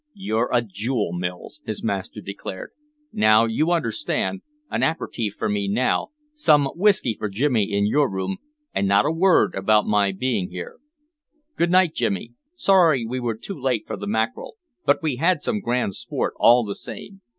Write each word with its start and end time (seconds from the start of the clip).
"You're 0.15 0.49
a 0.51 0.63
jewel, 0.63 1.13
Mills," 1.13 1.61
his 1.63 1.83
master 1.83 2.21
declared. 2.21 2.71
"Now 3.13 3.45
you 3.45 3.69
understand 3.69 4.41
an 4.71 4.81
aperitif 4.81 5.35
for 5.35 5.47
me 5.47 5.67
now, 5.67 6.07
some 6.33 6.65
whisky 6.73 7.13
for 7.13 7.29
Jimmy 7.29 7.71
in 7.71 7.85
your 7.85 8.09
room, 8.09 8.37
and 8.73 8.87
not 8.87 9.05
a 9.05 9.11
word 9.11 9.53
about 9.53 9.85
my 9.85 10.11
being 10.11 10.49
here. 10.49 10.79
Good 11.55 11.69
night, 11.69 11.93
Jimmy. 11.93 12.33
Sorry 12.55 13.05
we 13.05 13.19
were 13.19 13.35
too 13.35 13.61
late 13.61 13.85
for 13.85 13.95
the 13.95 14.07
mackerel, 14.07 14.55
but 14.87 15.03
we 15.03 15.17
had 15.17 15.43
some 15.43 15.59
grand 15.61 15.93
sport, 15.93 16.33
all 16.39 16.65
the 16.65 16.73
same. 16.73 17.21